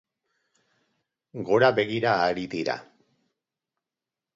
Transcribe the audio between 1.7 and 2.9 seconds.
begira ari dira.